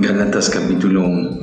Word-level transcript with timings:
Galatas 0.00 0.48
capítulo 0.48 1.06
1 1.06 1.40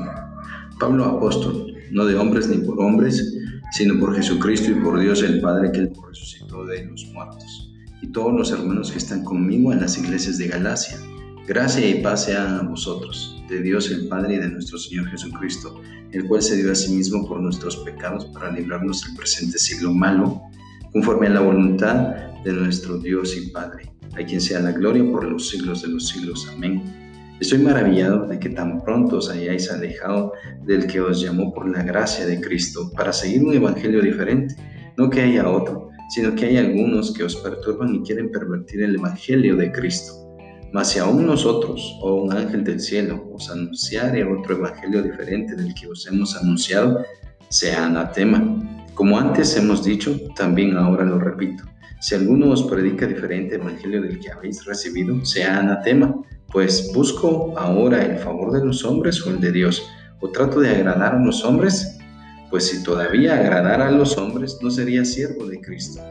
Pablo 0.80 1.06
apóstol, 1.06 1.76
no 1.92 2.05
de 2.05 2.16
hombres 2.16 2.50
ni 2.50 2.58
por 2.58 2.82
hombres, 2.82 3.38
sino 3.72 4.00
por 4.00 4.16
Jesucristo 4.16 4.72
y 4.72 4.82
por 4.84 5.00
Dios 5.00 5.22
el 5.22 5.41
Padre 5.41 5.72
que 5.72 5.91
resucitó 6.08 6.66
de 6.66 6.86
los 6.86 7.05
muertos, 7.14 7.72
y 8.02 8.08
todos 8.08 8.34
los 8.34 8.52
hermanos 8.52 8.91
que 8.91 8.98
están 8.98 9.23
conmigo 9.23 9.72
en 9.72 9.82
las 9.82 10.00
iglesias 10.00 10.40
de 10.40 10.48
Galacia. 10.48 10.98
Gracia 11.48 11.88
y 11.88 12.02
paz 12.02 12.26
sean 12.26 12.55
a 12.55 12.64
vosotros, 12.64 13.44
de 13.48 13.62
Dios 13.62 13.91
el 13.91 14.08
Padre 14.08 14.36
y 14.36 14.40
de 14.40 14.50
nuestro 14.50 14.80
Señor 14.80 15.05
Jesucristo, 15.12 15.80
el 16.12 16.26
cual 16.26 16.42
se 16.42 16.58
dio 16.58 16.71
a 16.71 16.76
sí 16.76 16.92
mismo 16.94 17.28
por 17.28 17.39
nuestros 17.39 17.78
pecados 17.78 18.26
para 18.26 18.52
librarnos 18.52 19.03
del 19.03 19.16
presente 19.16 19.59
siglo 19.59 19.94
malo, 19.94 20.42
conforme 20.92 21.28
a 21.28 21.31
la 21.31 21.42
voluntad 21.42 22.42
de 22.44 22.53
nuestro 22.53 22.98
Dios 22.98 23.38
y 23.38 23.52
Padre, 23.52 23.92
a 24.14 24.26
quien 24.26 24.42
sea 24.42 24.59
la 24.62 24.72
gloria 24.72 25.03
por 25.12 25.26
los 25.26 25.48
siglos 25.48 25.84
de 25.84 25.89
los 25.89 26.08
siglos. 26.08 26.50
Amén. 26.52 27.06
Estoy 27.40 27.59
maravillado 27.59 28.26
de 28.26 28.40
que 28.40 28.50
tan 28.50 28.82
pronto 28.84 29.18
os 29.18 29.30
hayáis 29.30 29.72
alejado 29.72 30.34
del 30.66 30.88
que 30.88 31.00
os 31.00 31.22
llamó 31.22 31.54
por 31.54 31.70
la 31.70 31.84
gracia 31.84 32.26
de 32.26 32.41
Cristo 32.41 32.91
para 32.98 33.14
seguir 33.14 33.44
un 33.44 33.54
evangelio 33.54 34.02
diferente. 34.02 34.55
No 34.98 35.08
que 35.12 35.22
haya 35.22 35.48
otro, 35.48 35.90
sino 36.09 36.34
que 36.34 36.48
hay 36.48 36.58
algunos 36.58 37.14
que 37.14 37.23
os 37.23 37.36
perturban 37.36 37.94
y 37.94 38.02
quieren 38.02 38.31
pervertir 38.31 38.81
el 38.81 38.95
evangelio 38.95 39.55
de 39.55 39.72
Cristo. 39.72 40.14
Mas 40.73 40.90
si 40.90 41.00
aún 41.00 41.28
nosotros 41.28 42.00
o 42.02 42.23
un 42.23 42.34
ángel 42.34 42.64
del 42.64 42.80
cielo 42.80 43.30
os 43.31 43.52
anunciare 43.52 44.23
otro 44.23 44.56
evangelio 44.56 45.04
diferente 45.04 45.56
del 45.56 45.76
que 45.76 45.88
os 45.90 46.08
hemos 46.08 46.36
anunciado, 46.36 47.06
sea 47.50 47.86
anatema. 47.86 48.88
Como 48.95 49.20
antes 49.20 49.56
hemos 49.56 49.83
dicho, 49.83 50.20
también 50.36 50.76
ahora 50.76 51.06
lo 51.06 51.20
repito. 51.20 51.64
Si 52.02 52.16
alguno 52.16 52.50
os 52.50 52.64
predica 52.64 53.06
diferente 53.06 53.56
evangelio 53.56 54.02
del 54.02 54.20
que 54.20 54.31
habéis 54.31 54.66
recibido, 54.66 55.23
sea 55.23 55.59
anatema 55.59 56.16
pues 56.58 56.91
busco 56.91 57.53
ahora 57.55 58.03
el 58.03 58.17
favor 58.17 58.52
de 58.52 58.66
los 58.66 58.83
hombres 58.83 59.23
o 59.23 59.30
el 59.30 59.39
de 59.39 59.52
Dios, 59.52 59.91
o 60.22 60.31
trato 60.31 60.59
de 60.59 60.72
agradar 60.72 61.14
a 61.14 61.19
los 61.19 61.45
hombres, 61.45 61.99
pues 62.49 62.66
si 62.66 62.81
todavía 62.81 63.36
agradara 63.36 63.89
a 63.89 63.91
los 63.91 64.17
hombres 64.17 64.58
no 64.64 64.72
sería 64.72 65.05
siervo 65.05 65.45
de 65.45 65.61
Cristo. 65.61 66.02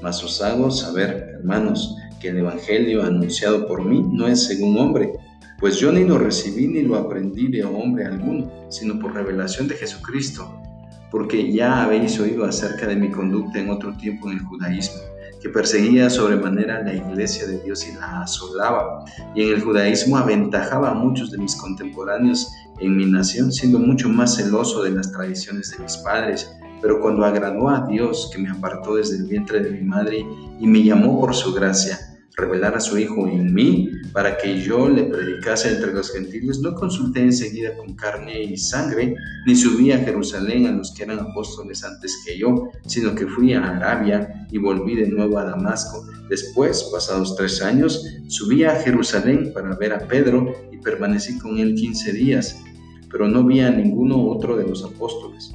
Mas 0.00 0.22
os 0.22 0.40
hago 0.40 0.70
saber, 0.70 1.38
hermanos, 1.40 1.96
que 2.20 2.28
el 2.28 2.38
Evangelio 2.38 3.02
anunciado 3.02 3.66
por 3.66 3.84
mí 3.84 4.06
no 4.12 4.28
es 4.28 4.44
según 4.44 4.78
hombre, 4.78 5.14
pues 5.58 5.78
yo 5.78 5.90
ni 5.90 6.04
lo 6.04 6.16
recibí 6.16 6.68
ni 6.68 6.82
lo 6.82 6.94
aprendí 6.94 7.48
de 7.48 7.64
hombre 7.64 8.04
alguno, 8.04 8.48
sino 8.68 9.00
por 9.00 9.14
revelación 9.14 9.66
de 9.66 9.74
Jesucristo, 9.74 10.62
porque 11.10 11.52
ya 11.52 11.82
habéis 11.82 12.20
oído 12.20 12.44
acerca 12.44 12.86
de 12.86 12.94
mi 12.94 13.10
conducta 13.10 13.58
en 13.58 13.70
otro 13.70 13.96
tiempo 13.96 14.30
en 14.30 14.36
el 14.36 14.44
judaísmo 14.44 15.17
que 15.40 15.48
perseguía 15.48 16.10
sobremanera 16.10 16.82
la 16.82 16.94
iglesia 16.94 17.46
de 17.46 17.60
Dios 17.60 17.86
y 17.86 17.94
la 17.94 18.22
asolaba, 18.22 19.04
y 19.34 19.42
en 19.42 19.54
el 19.54 19.62
judaísmo 19.62 20.16
aventajaba 20.16 20.90
a 20.90 20.94
muchos 20.94 21.30
de 21.30 21.38
mis 21.38 21.54
contemporáneos 21.56 22.48
en 22.80 22.96
mi 22.96 23.06
nación, 23.06 23.52
siendo 23.52 23.78
mucho 23.78 24.08
más 24.08 24.36
celoso 24.36 24.82
de 24.82 24.90
las 24.90 25.12
tradiciones 25.12 25.70
de 25.70 25.82
mis 25.82 25.96
padres. 25.98 26.50
Pero 26.80 27.00
cuando 27.00 27.24
agradó 27.24 27.68
a 27.68 27.86
Dios, 27.88 28.30
que 28.32 28.40
me 28.40 28.50
apartó 28.50 28.96
desde 28.96 29.16
el 29.16 29.24
vientre 29.24 29.60
de 29.60 29.70
mi 29.70 29.82
madre 29.82 30.24
y 30.60 30.66
me 30.66 30.82
llamó 30.82 31.20
por 31.20 31.34
su 31.34 31.52
gracia, 31.52 31.98
revelar 32.38 32.76
a 32.76 32.80
su 32.80 32.96
Hijo 32.96 33.28
en 33.28 33.52
mí 33.52 33.90
para 34.12 34.38
que 34.38 34.60
yo 34.60 34.88
le 34.88 35.04
predicase 35.04 35.70
entre 35.74 35.92
los 35.92 36.12
gentiles, 36.12 36.60
no 36.60 36.74
consulté 36.74 37.20
enseguida 37.20 37.76
con 37.76 37.94
carne 37.94 38.42
y 38.42 38.56
sangre, 38.56 39.14
ni 39.46 39.54
subí 39.54 39.92
a 39.92 39.98
Jerusalén 39.98 40.66
a 40.66 40.72
los 40.72 40.94
que 40.94 41.02
eran 41.02 41.18
apóstoles 41.18 41.84
antes 41.84 42.22
que 42.24 42.38
yo, 42.38 42.70
sino 42.86 43.14
que 43.14 43.26
fui 43.26 43.52
a 43.52 43.68
Arabia 43.68 44.46
y 44.50 44.58
volví 44.58 44.94
de 44.94 45.08
nuevo 45.08 45.38
a 45.38 45.44
Damasco. 45.44 46.06
Después, 46.30 46.84
pasados 46.92 47.36
tres 47.36 47.60
años, 47.60 48.04
subí 48.28 48.64
a 48.64 48.76
Jerusalén 48.76 49.52
para 49.52 49.76
ver 49.76 49.92
a 49.92 49.98
Pedro 49.98 50.54
y 50.72 50.78
permanecí 50.78 51.38
con 51.38 51.58
él 51.58 51.74
quince 51.74 52.12
días, 52.12 52.62
pero 53.10 53.28
no 53.28 53.44
vi 53.44 53.60
a 53.60 53.70
ninguno 53.70 54.28
otro 54.28 54.56
de 54.56 54.66
los 54.66 54.84
apóstoles, 54.84 55.52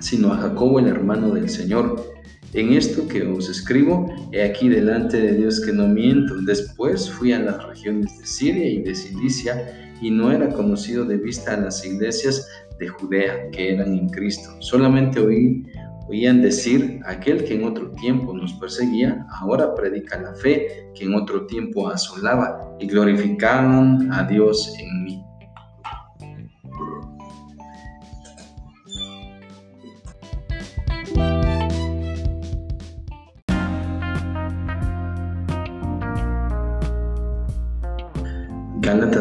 sino 0.00 0.32
a 0.32 0.38
Jacobo 0.38 0.80
el 0.80 0.88
hermano 0.88 1.30
del 1.30 1.48
Señor 1.48 2.19
en 2.52 2.72
esto 2.72 3.06
que 3.06 3.22
os 3.22 3.48
escribo, 3.48 4.06
he 4.32 4.42
aquí 4.42 4.68
delante 4.68 5.20
de 5.20 5.34
Dios 5.34 5.60
que 5.60 5.72
no 5.72 5.86
miento. 5.86 6.34
Después 6.42 7.08
fui 7.08 7.32
a 7.32 7.38
las 7.38 7.64
regiones 7.66 8.18
de 8.18 8.26
Siria 8.26 8.68
y 8.68 8.82
de 8.82 8.94
Cilicia 8.94 9.94
y 10.00 10.10
no 10.10 10.32
era 10.32 10.48
conocido 10.48 11.04
de 11.04 11.18
vista 11.18 11.54
a 11.54 11.58
las 11.58 11.84
iglesias 11.84 12.48
de 12.78 12.88
Judea 12.88 13.50
que 13.52 13.74
eran 13.74 13.94
en 13.94 14.08
Cristo. 14.08 14.50
Solamente 14.60 15.20
oí, 15.20 15.64
oían 16.08 16.42
decir, 16.42 17.00
aquel 17.06 17.44
que 17.44 17.54
en 17.54 17.64
otro 17.64 17.92
tiempo 17.92 18.34
nos 18.34 18.52
perseguía, 18.54 19.24
ahora 19.30 19.74
predica 19.74 20.20
la 20.20 20.34
fe 20.34 20.88
que 20.94 21.04
en 21.04 21.14
otro 21.14 21.46
tiempo 21.46 21.88
asolaba 21.88 22.74
y 22.80 22.86
glorificaban 22.86 24.10
a 24.12 24.24
Dios 24.24 24.74
en 24.78 25.04
mí. 25.04 25.24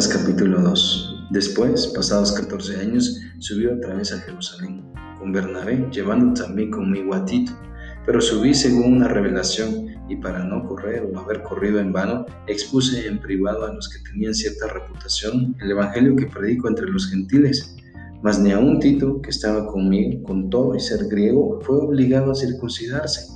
Capítulo 0.08 0.62
2 0.62 1.26
Después, 1.32 1.88
pasados 1.88 2.32
14 2.32 2.80
años, 2.80 3.20
subió 3.40 3.76
otra 3.76 3.96
vez 3.96 4.14
a 4.14 4.20
Jerusalén, 4.20 4.82
con 5.20 5.34
Bernabé, 5.34 5.90
llevando 5.92 6.42
también 6.42 6.72
conmigo 6.72 7.14
a 7.14 7.26
Tito. 7.26 7.52
Pero 8.06 8.22
subí 8.22 8.54
según 8.54 8.94
una 8.94 9.10
revelación, 9.10 9.88
y 10.08 10.16
para 10.16 10.46
no 10.46 10.66
correr 10.66 11.04
o 11.04 11.20
haber 11.20 11.44
corrido 11.44 11.82
en 11.82 11.92
vano, 11.92 12.26
expuse 12.48 13.08
en 13.08 13.20
privado 13.20 13.66
a 13.66 13.74
los 13.74 13.90
que 13.90 14.00
tenían 14.10 14.34
cierta 14.34 14.68
reputación 14.68 15.56
el 15.60 15.72
evangelio 15.72 16.16
que 16.16 16.28
predico 16.28 16.70
entre 16.70 16.88
los 16.88 17.10
gentiles. 17.10 17.76
Mas 18.24 18.40
ni 18.40 18.54
aun 18.54 18.80
Tito, 18.80 19.22
que 19.22 19.32
estaba 19.32 19.68
conmigo, 19.68 20.24
con 20.24 20.50
todo 20.50 20.76
y 20.76 20.80
ser 20.80 21.10
griego, 21.10 21.60
fue 21.62 21.76
obligado 21.76 22.32
a 22.32 22.36
circuncidarse. 22.36 23.28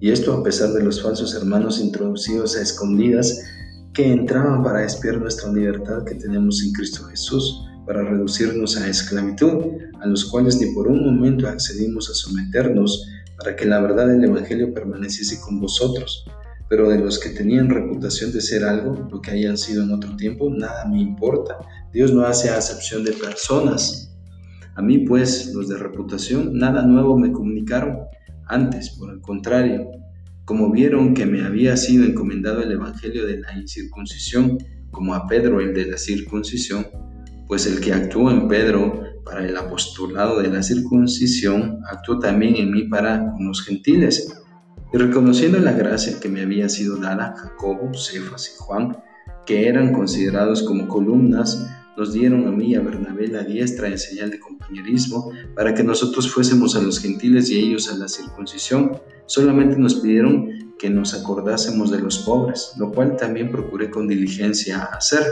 Y 0.00 0.10
esto 0.10 0.32
a 0.32 0.44
pesar 0.44 0.72
de 0.72 0.84
los 0.84 1.02
falsos 1.02 1.34
hermanos 1.34 1.80
introducidos 1.80 2.56
a 2.56 2.62
escondidas, 2.62 3.42
que 3.98 4.12
entraban 4.12 4.62
para 4.62 4.84
espiar 4.84 5.18
nuestra 5.18 5.50
libertad 5.50 6.04
que 6.04 6.14
tenemos 6.14 6.62
en 6.62 6.70
Cristo 6.70 7.02
Jesús, 7.06 7.64
para 7.84 8.04
reducirnos 8.04 8.76
a 8.76 8.86
esclavitud, 8.86 9.72
a 10.00 10.06
los 10.06 10.24
cuales 10.26 10.60
ni 10.60 10.72
por 10.72 10.86
un 10.86 11.04
momento 11.04 11.48
accedimos 11.48 12.08
a 12.08 12.14
someternos, 12.14 13.08
para 13.36 13.56
que 13.56 13.64
la 13.64 13.80
verdad 13.80 14.06
del 14.06 14.22
Evangelio 14.22 14.72
permaneciese 14.72 15.40
con 15.40 15.58
vosotros. 15.58 16.24
Pero 16.68 16.88
de 16.88 17.00
los 17.00 17.18
que 17.18 17.30
tenían 17.30 17.70
reputación 17.70 18.30
de 18.30 18.40
ser 18.40 18.62
algo, 18.62 18.94
lo 19.10 19.20
que 19.20 19.32
hayan 19.32 19.58
sido 19.58 19.82
en 19.82 19.90
otro 19.90 20.14
tiempo, 20.14 20.48
nada 20.48 20.84
me 20.84 21.00
importa. 21.00 21.58
Dios 21.92 22.12
no 22.12 22.24
hace 22.24 22.50
acepción 22.50 23.02
de 23.02 23.14
personas. 23.14 24.16
A 24.76 24.80
mí, 24.80 24.98
pues, 24.98 25.52
los 25.52 25.68
de 25.68 25.76
reputación, 25.76 26.56
nada 26.56 26.82
nuevo 26.82 27.18
me 27.18 27.32
comunicaron. 27.32 27.98
Antes, 28.46 28.90
por 28.90 29.12
el 29.12 29.20
contrario, 29.20 29.90
como 30.48 30.72
vieron 30.72 31.12
que 31.12 31.26
me 31.26 31.44
había 31.44 31.76
sido 31.76 32.06
encomendado 32.06 32.62
el 32.62 32.72
Evangelio 32.72 33.26
de 33.26 33.38
la 33.38 33.52
incircuncisión, 33.52 34.56
como 34.90 35.14
a 35.14 35.26
Pedro 35.26 35.60
el 35.60 35.74
de 35.74 35.84
la 35.84 35.98
circuncisión, 35.98 36.86
pues 37.46 37.66
el 37.66 37.80
que 37.80 37.92
actuó 37.92 38.30
en 38.30 38.48
Pedro 38.48 39.02
para 39.26 39.46
el 39.46 39.54
apostolado 39.54 40.40
de 40.40 40.48
la 40.48 40.62
circuncisión, 40.62 41.80
actuó 41.86 42.18
también 42.18 42.56
en 42.56 42.70
mí 42.72 42.84
para 42.84 43.30
con 43.32 43.46
los 43.46 43.62
gentiles. 43.62 44.40
Y 44.90 44.96
reconociendo 44.96 45.58
la 45.58 45.72
gracia 45.72 46.18
que 46.18 46.30
me 46.30 46.40
había 46.40 46.70
sido 46.70 46.96
dada, 46.96 47.34
Jacobo, 47.36 47.92
Cefas 47.92 48.54
y 48.54 48.56
Juan, 48.56 48.96
que 49.44 49.68
eran 49.68 49.92
considerados 49.92 50.62
como 50.62 50.88
columnas, 50.88 51.68
nos 51.94 52.14
dieron 52.14 52.48
a 52.48 52.52
mí 52.52 52.68
y 52.68 52.74
a 52.74 52.80
Bernabé 52.80 53.28
la 53.28 53.42
diestra 53.42 53.88
en 53.88 53.98
señal 53.98 54.30
de 54.30 54.40
compañerismo 54.40 55.30
para 55.54 55.74
que 55.74 55.84
nosotros 55.84 56.32
fuésemos 56.32 56.74
a 56.74 56.80
los 56.80 57.00
gentiles 57.00 57.50
y 57.50 57.58
ellos 57.58 57.92
a 57.92 57.98
la 57.98 58.08
circuncisión. 58.08 58.98
Solamente 59.28 59.76
nos 59.76 59.96
pidieron 59.96 60.72
que 60.78 60.88
nos 60.88 61.12
acordásemos 61.12 61.90
de 61.90 62.00
los 62.00 62.20
pobres, 62.20 62.72
lo 62.78 62.90
cual 62.90 63.14
también 63.16 63.50
procuré 63.50 63.90
con 63.90 64.08
diligencia 64.08 64.84
hacer. 64.84 65.22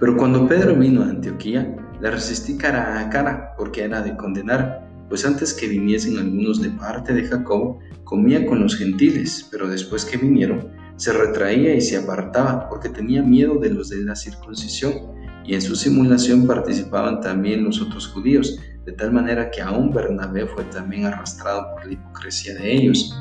Pero 0.00 0.16
cuando 0.16 0.48
Pedro 0.48 0.74
vino 0.74 1.02
a 1.02 1.08
Antioquía, 1.08 1.76
le 2.00 2.10
resistí 2.10 2.58
cara 2.58 2.98
a 2.98 3.08
cara 3.10 3.54
porque 3.56 3.84
era 3.84 4.02
de 4.02 4.16
condenar, 4.16 4.88
pues 5.08 5.24
antes 5.24 5.54
que 5.54 5.68
viniesen 5.68 6.18
algunos 6.18 6.60
de 6.60 6.70
parte 6.70 7.14
de 7.14 7.24
Jacobo, 7.24 7.78
comía 8.02 8.44
con 8.44 8.60
los 8.60 8.76
gentiles, 8.76 9.46
pero 9.52 9.68
después 9.68 10.04
que 10.04 10.16
vinieron, 10.16 10.72
se 10.96 11.12
retraía 11.12 11.76
y 11.76 11.80
se 11.80 11.96
apartaba 11.96 12.68
porque 12.68 12.88
tenía 12.88 13.22
miedo 13.22 13.60
de 13.60 13.70
los 13.70 13.88
de 13.90 14.02
la 14.02 14.16
circuncisión, 14.16 15.14
y 15.44 15.54
en 15.54 15.62
su 15.62 15.76
simulación 15.76 16.44
participaban 16.44 17.20
también 17.20 17.62
los 17.62 17.80
otros 17.80 18.08
judíos, 18.08 18.58
de 18.86 18.92
tal 18.92 19.12
manera 19.12 19.50
que 19.50 19.60
aún 19.60 19.92
Bernabé 19.92 20.46
fue 20.46 20.64
también 20.64 21.04
arrastrado 21.04 21.74
por 21.74 21.84
la 21.84 21.92
hipocresía 21.92 22.54
de 22.54 22.72
ellos. 22.72 23.14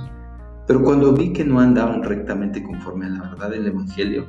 Pero 0.68 0.84
cuando 0.84 1.14
vi 1.14 1.34
que 1.34 1.44
no 1.44 1.60
andaban 1.60 2.04
rectamente 2.04 2.64
conforme 2.64 3.08
a 3.08 3.10
la 3.10 3.22
verdad 3.22 3.50
del 3.50 3.68
Evangelio, 3.68 4.28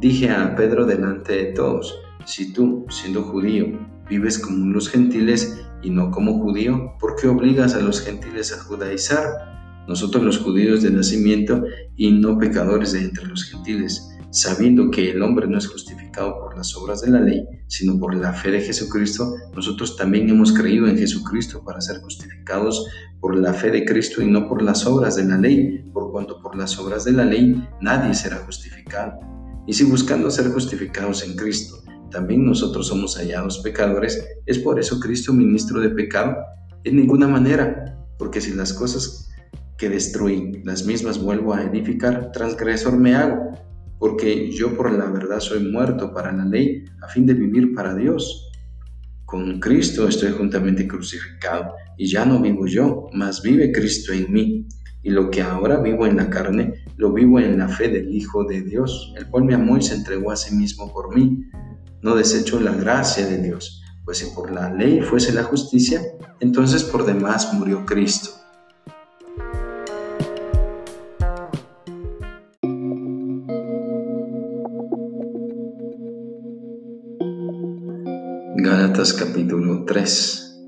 dije 0.00 0.30
a 0.30 0.56
Pedro 0.56 0.86
delante 0.86 1.34
de 1.34 1.52
todos, 1.52 2.00
si 2.24 2.52
tú, 2.52 2.86
siendo 2.88 3.22
judío, 3.22 3.66
vives 4.08 4.38
como 4.38 4.72
los 4.72 4.88
gentiles 4.88 5.64
y 5.82 5.90
no 5.90 6.10
como 6.10 6.40
judío, 6.40 6.94
¿por 6.98 7.14
qué 7.14 7.28
obligas 7.28 7.74
a 7.74 7.80
los 7.80 8.00
gentiles 8.00 8.52
a 8.52 8.62
judaizar? 8.64 9.48
nosotros 9.88 10.22
los 10.22 10.38
judíos 10.38 10.82
de 10.82 10.90
nacimiento 10.90 11.64
y 11.96 12.10
no 12.10 12.38
pecadores 12.38 12.92
de 12.92 13.00
entre 13.00 13.26
los 13.26 13.44
gentiles. 13.44 14.17
Sabiendo 14.30 14.90
que 14.90 15.10
el 15.10 15.22
hombre 15.22 15.46
no 15.46 15.58
es 15.58 15.66
justificado 15.66 16.38
por 16.38 16.56
las 16.56 16.76
obras 16.76 17.00
de 17.00 17.10
la 17.10 17.20
ley, 17.20 17.46
sino 17.66 17.98
por 17.98 18.14
la 18.14 18.32
fe 18.32 18.50
de 18.50 18.60
Jesucristo, 18.60 19.34
nosotros 19.54 19.96
también 19.96 20.28
hemos 20.28 20.52
creído 20.52 20.86
en 20.86 20.98
Jesucristo 20.98 21.62
para 21.64 21.80
ser 21.80 22.00
justificados 22.00 22.86
por 23.20 23.36
la 23.36 23.52
fe 23.52 23.70
de 23.70 23.84
Cristo 23.84 24.22
y 24.22 24.30
no 24.30 24.48
por 24.48 24.62
las 24.62 24.86
obras 24.86 25.16
de 25.16 25.24
la 25.24 25.38
ley, 25.38 25.84
por 25.92 26.12
cuanto 26.12 26.40
por 26.40 26.56
las 26.56 26.78
obras 26.78 27.04
de 27.04 27.12
la 27.12 27.24
ley 27.24 27.62
nadie 27.80 28.14
será 28.14 28.36
justificado. 28.38 29.18
Y 29.66 29.72
si 29.72 29.84
buscando 29.84 30.30
ser 30.30 30.50
justificados 30.50 31.24
en 31.24 31.36
Cristo, 31.36 31.76
también 32.10 32.44
nosotros 32.44 32.88
somos 32.88 33.16
hallados 33.16 33.58
pecadores, 33.58 34.24
¿es 34.46 34.58
por 34.58 34.78
eso 34.78 34.98
Cristo 34.98 35.32
ministro 35.32 35.80
de 35.80 35.90
pecado? 35.90 36.36
En 36.84 36.96
ninguna 36.96 37.28
manera, 37.28 37.98
porque 38.18 38.40
si 38.40 38.54
las 38.54 38.72
cosas 38.72 39.30
que 39.76 39.88
destruí, 39.88 40.62
las 40.64 40.84
mismas 40.86 41.22
vuelvo 41.22 41.54
a 41.54 41.62
edificar, 41.62 42.32
transgresor 42.32 42.96
me 42.96 43.14
hago, 43.14 43.52
porque 43.98 44.50
yo 44.50 44.76
por 44.76 44.92
la 44.92 45.06
verdad 45.06 45.40
soy 45.40 45.60
muerto 45.60 46.12
para 46.12 46.32
la 46.32 46.44
ley, 46.44 46.84
a 47.02 47.08
fin 47.08 47.26
de 47.26 47.34
vivir 47.34 47.74
para 47.74 47.94
Dios. 47.94 48.50
Con 49.24 49.60
Cristo 49.60 50.08
estoy 50.08 50.32
juntamente 50.32 50.86
crucificado, 50.86 51.74
y 51.96 52.06
ya 52.06 52.24
no 52.24 52.40
vivo 52.40 52.66
yo, 52.66 53.08
mas 53.12 53.42
vive 53.42 53.72
Cristo 53.72 54.12
en 54.12 54.32
mí. 54.32 54.68
Y 55.02 55.10
lo 55.10 55.30
que 55.30 55.42
ahora 55.42 55.80
vivo 55.80 56.06
en 56.06 56.16
la 56.16 56.30
carne, 56.30 56.84
lo 56.96 57.12
vivo 57.12 57.38
en 57.40 57.58
la 57.58 57.68
fe 57.68 57.88
del 57.88 58.14
Hijo 58.14 58.44
de 58.44 58.62
Dios, 58.62 59.12
el 59.16 59.26
cual 59.26 59.44
me 59.44 59.54
amó 59.54 59.76
y 59.76 59.82
se 59.82 59.94
entregó 59.94 60.30
a 60.30 60.36
sí 60.36 60.54
mismo 60.54 60.92
por 60.92 61.14
mí. 61.14 61.44
No 62.02 62.14
desecho 62.14 62.60
la 62.60 62.72
gracia 62.72 63.26
de 63.26 63.38
Dios, 63.38 63.82
pues 64.04 64.18
si 64.18 64.34
por 64.34 64.52
la 64.52 64.72
ley 64.72 65.00
fuese 65.00 65.32
la 65.32 65.42
justicia, 65.42 66.00
entonces 66.40 66.84
por 66.84 67.04
demás 67.04 67.52
murió 67.52 67.84
Cristo. 67.84 68.30
Gálatas 78.98 79.16
capítulo 79.16 79.84
3 79.84 80.60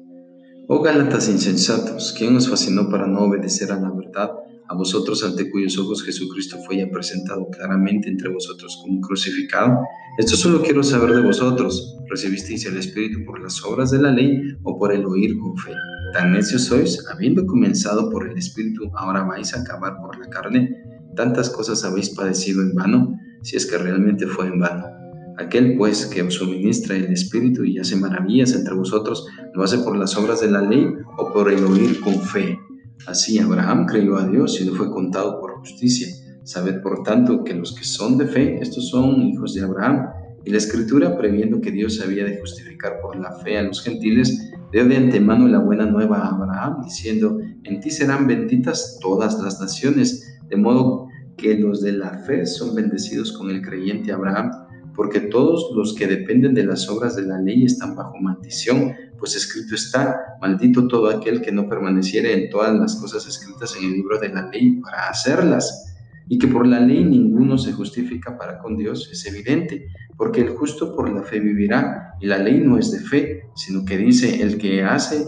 Oh 0.68 0.80
Gálatas 0.80 1.28
insensatos, 1.28 2.14
¿quién 2.16 2.36
os 2.36 2.48
fascinó 2.48 2.88
para 2.88 3.08
no 3.08 3.22
obedecer 3.22 3.72
a 3.72 3.80
la 3.80 3.90
verdad? 3.90 4.30
A 4.68 4.76
vosotros 4.76 5.24
ante 5.24 5.50
cuyos 5.50 5.76
ojos 5.78 6.04
Jesucristo 6.04 6.56
fue 6.64 6.76
ya 6.76 6.88
presentado 6.88 7.48
claramente 7.50 8.08
entre 8.08 8.32
vosotros 8.32 8.78
como 8.84 9.00
crucificado. 9.00 9.80
Esto 10.16 10.36
solo 10.36 10.62
quiero 10.62 10.84
saber 10.84 11.16
de 11.16 11.22
vosotros. 11.22 11.96
¿Recibisteis 12.08 12.66
el 12.66 12.76
Espíritu 12.76 13.24
por 13.26 13.42
las 13.42 13.64
obras 13.64 13.90
de 13.90 14.00
la 14.00 14.12
ley 14.12 14.40
o 14.62 14.78
por 14.78 14.92
el 14.92 15.04
oír 15.06 15.36
con 15.36 15.56
fe? 15.56 15.72
Tan 16.12 16.32
necios 16.32 16.66
sois, 16.66 17.04
habiendo 17.12 17.44
comenzado 17.46 18.10
por 18.10 18.30
el 18.30 18.38
Espíritu, 18.38 18.92
ahora 18.94 19.24
vais 19.24 19.52
a 19.54 19.62
acabar 19.62 19.96
por 19.96 20.16
la 20.20 20.28
carne. 20.28 20.70
Tantas 21.16 21.50
cosas 21.50 21.82
habéis 21.82 22.10
padecido 22.10 22.62
en 22.62 22.76
vano, 22.76 23.12
si 23.42 23.56
es 23.56 23.66
que 23.66 23.76
realmente 23.76 24.28
fue 24.28 24.46
en 24.46 24.60
vano. 24.60 24.99
Aquel 25.40 25.78
pues 25.78 26.04
que 26.04 26.20
os 26.20 26.34
suministra 26.34 26.96
el 26.96 27.06
Espíritu 27.06 27.64
y 27.64 27.78
hace 27.78 27.96
maravillas 27.96 28.52
entre 28.52 28.74
vosotros, 28.74 29.26
¿lo 29.54 29.62
hace 29.62 29.78
por 29.78 29.96
las 29.96 30.14
obras 30.18 30.42
de 30.42 30.50
la 30.50 30.60
ley 30.60 30.86
o 31.16 31.32
por 31.32 31.50
el 31.50 31.64
oír 31.64 31.98
con 32.00 32.20
fe? 32.20 32.58
Así 33.06 33.38
Abraham 33.38 33.86
creyó 33.86 34.18
a 34.18 34.26
Dios 34.26 34.60
y 34.60 34.64
le 34.66 34.72
fue 34.72 34.90
contado 34.90 35.40
por 35.40 35.52
justicia. 35.60 36.08
Sabed 36.44 36.82
por 36.82 37.02
tanto 37.04 37.42
que 37.42 37.54
los 37.54 37.74
que 37.74 37.84
son 37.84 38.18
de 38.18 38.26
fe, 38.26 38.58
estos 38.60 38.90
son 38.90 39.22
hijos 39.22 39.54
de 39.54 39.62
Abraham. 39.62 40.10
Y 40.44 40.50
la 40.50 40.58
Escritura, 40.58 41.16
previendo 41.16 41.62
que 41.62 41.70
Dios 41.70 42.02
había 42.02 42.26
de 42.26 42.38
justificar 42.38 43.00
por 43.00 43.18
la 43.18 43.32
fe 43.32 43.56
a 43.56 43.62
los 43.62 43.82
gentiles, 43.82 44.52
dio 44.72 44.86
de 44.86 44.96
antemano 44.96 45.48
la 45.48 45.60
buena 45.60 45.86
nueva 45.86 46.18
a 46.18 46.34
Abraham, 46.34 46.82
diciendo, 46.84 47.38
en 47.64 47.80
ti 47.80 47.90
serán 47.90 48.26
benditas 48.26 48.98
todas 49.00 49.40
las 49.40 49.58
naciones, 49.58 50.38
de 50.50 50.56
modo 50.56 51.08
que 51.38 51.54
los 51.54 51.80
de 51.80 51.92
la 51.92 52.18
fe 52.18 52.44
son 52.44 52.74
bendecidos 52.74 53.32
con 53.32 53.50
el 53.50 53.62
creyente 53.62 54.12
Abraham 54.12 54.50
porque 55.00 55.20
todos 55.20 55.70
los 55.74 55.94
que 55.94 56.06
dependen 56.06 56.52
de 56.52 56.62
las 56.62 56.86
obras 56.90 57.16
de 57.16 57.22
la 57.22 57.40
ley 57.40 57.64
están 57.64 57.96
bajo 57.96 58.18
maldición, 58.18 58.92
pues 59.18 59.34
escrito 59.34 59.74
está, 59.74 60.36
maldito 60.42 60.88
todo 60.88 61.08
aquel 61.08 61.40
que 61.40 61.50
no 61.50 61.66
permaneciere 61.70 62.34
en 62.34 62.50
todas 62.50 62.78
las 62.78 62.96
cosas 62.96 63.26
escritas 63.26 63.74
en 63.78 63.86
el 63.86 63.92
libro 63.94 64.18
de 64.18 64.28
la 64.28 64.50
ley 64.50 64.72
para 64.72 65.08
hacerlas. 65.08 65.96
Y 66.28 66.36
que 66.36 66.48
por 66.48 66.66
la 66.66 66.80
ley 66.80 67.02
ninguno 67.02 67.56
se 67.56 67.72
justifica 67.72 68.36
para 68.36 68.58
con 68.58 68.76
Dios 68.76 69.08
es 69.10 69.24
evidente, 69.24 69.86
porque 70.18 70.42
el 70.42 70.50
justo 70.50 70.94
por 70.94 71.10
la 71.10 71.22
fe 71.22 71.40
vivirá, 71.40 72.16
y 72.20 72.26
la 72.26 72.36
ley 72.36 72.60
no 72.60 72.76
es 72.76 72.90
de 72.90 73.00
fe, 73.00 73.44
sino 73.54 73.86
que 73.86 73.96
dice, 73.96 74.42
el 74.42 74.58
que 74.58 74.82
hace, 74.82 75.24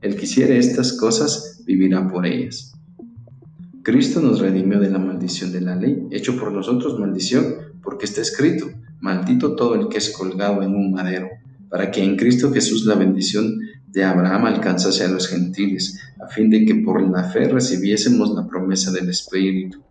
el 0.00 0.14
que 0.14 0.26
hiciere 0.26 0.58
estas 0.58 0.92
cosas, 0.92 1.64
vivirá 1.66 2.06
por 2.06 2.24
ellas. 2.24 2.72
Cristo 3.82 4.20
nos 4.20 4.38
redimió 4.38 4.78
de 4.78 4.90
la 4.90 5.00
maldición 5.00 5.50
de 5.50 5.60
la 5.60 5.74
ley, 5.74 6.06
hecho 6.12 6.38
por 6.38 6.52
nosotros 6.52 7.00
maldición, 7.00 7.56
porque 7.82 8.04
está 8.04 8.20
escrito, 8.20 8.66
maldito 9.00 9.54
todo 9.54 9.74
el 9.74 9.88
que 9.88 9.98
es 9.98 10.10
colgado 10.10 10.62
en 10.62 10.74
un 10.74 10.92
madero, 10.92 11.28
para 11.68 11.90
que 11.90 12.02
en 12.02 12.16
Cristo 12.16 12.52
Jesús 12.52 12.84
la 12.86 12.94
bendición 12.94 13.58
de 13.86 14.04
Abraham 14.04 14.46
alcanzase 14.46 15.04
a 15.04 15.08
los 15.08 15.28
gentiles, 15.28 15.98
a 16.20 16.28
fin 16.28 16.50
de 16.50 16.64
que 16.64 16.76
por 16.76 17.02
la 17.02 17.24
fe 17.24 17.48
recibiésemos 17.48 18.34
la 18.34 18.46
promesa 18.46 18.90
del 18.90 19.08
Espíritu. 19.08 19.82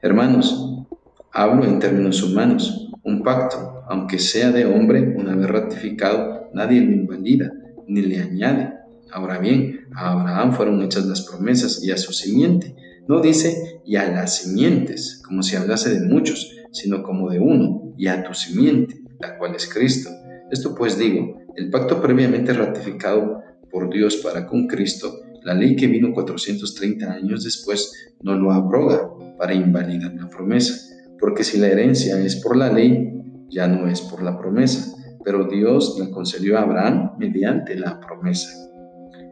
Hermanos, 0.00 0.86
hablo 1.32 1.64
en 1.64 1.78
términos 1.78 2.22
humanos, 2.22 2.90
un 3.04 3.22
pacto, 3.22 3.84
aunque 3.88 4.18
sea 4.18 4.52
de 4.52 4.64
hombre, 4.64 5.14
una 5.16 5.34
vez 5.34 5.48
ratificado, 5.48 6.50
nadie 6.54 6.80
lo 6.80 6.92
invalida 6.92 7.52
ni 7.86 8.02
le 8.02 8.20
añade. 8.20 8.72
Ahora 9.10 9.38
bien, 9.38 9.88
a 9.94 10.12
Abraham 10.12 10.52
fueron 10.52 10.82
hechas 10.82 11.04
las 11.06 11.22
promesas 11.22 11.82
y 11.84 11.90
a 11.90 11.98
su 11.98 12.12
simiente. 12.12 12.74
No 13.08 13.20
dice 13.20 13.80
y 13.84 13.96
a 13.96 14.10
las 14.10 14.38
simientes, 14.38 15.20
como 15.26 15.42
si 15.42 15.56
hablase 15.56 15.98
de 15.98 16.06
muchos, 16.06 16.56
sino 16.72 17.02
como 17.02 17.30
de 17.30 17.38
uno, 17.38 17.94
y 17.96 18.08
a 18.08 18.22
tu 18.24 18.34
simiente, 18.34 19.02
la 19.20 19.38
cual 19.38 19.54
es 19.54 19.72
Cristo. 19.72 20.10
Esto 20.50 20.74
pues 20.74 20.98
digo, 20.98 21.38
el 21.56 21.70
pacto 21.70 22.00
previamente 22.00 22.52
ratificado 22.52 23.42
por 23.70 23.90
Dios 23.90 24.16
para 24.16 24.46
con 24.46 24.66
Cristo, 24.66 25.20
la 25.42 25.54
ley 25.54 25.76
que 25.76 25.86
vino 25.86 26.12
430 26.12 27.12
años 27.12 27.44
después, 27.44 28.12
no 28.22 28.34
lo 28.34 28.52
abroga 28.52 29.10
para 29.38 29.54
invalidar 29.54 30.14
la 30.14 30.28
promesa, 30.28 30.74
porque 31.18 31.44
si 31.44 31.58
la 31.58 31.68
herencia 31.68 32.18
es 32.18 32.36
por 32.36 32.56
la 32.56 32.72
ley, 32.72 33.12
ya 33.50 33.66
no 33.66 33.88
es 33.88 34.00
por 34.00 34.22
la 34.22 34.38
promesa, 34.38 34.96
pero 35.24 35.44
Dios 35.44 35.96
la 35.98 36.10
concedió 36.10 36.58
a 36.58 36.62
Abraham 36.62 37.12
mediante 37.18 37.76
la 37.76 38.00
promesa. 38.00 38.50